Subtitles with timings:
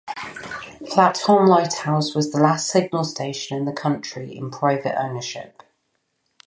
[0.91, 5.61] Flat Holm Lighthouse was the last signal station in the country in private ownership.